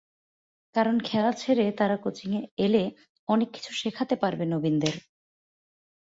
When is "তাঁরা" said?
1.71-1.97